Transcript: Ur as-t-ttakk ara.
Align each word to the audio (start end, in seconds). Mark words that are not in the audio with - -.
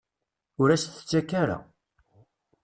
Ur 0.61 0.69
as-t-ttakk 0.69 1.31
ara. 1.41 1.57